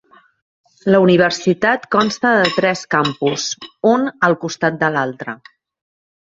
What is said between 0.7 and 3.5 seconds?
La Universitat consta de tres campus,